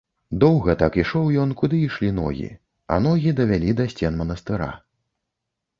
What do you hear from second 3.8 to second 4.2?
да сцен